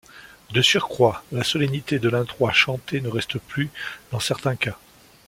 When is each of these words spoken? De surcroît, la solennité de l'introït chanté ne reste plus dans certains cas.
De 0.51 0.63
surcroît, 0.63 1.23
la 1.31 1.43
solennité 1.43 1.99
de 1.99 2.09
l'introït 2.09 2.55
chanté 2.55 3.01
ne 3.01 3.07
reste 3.07 3.37
plus 3.37 3.69
dans 4.09 4.19
certains 4.19 4.55
cas. 4.55 4.79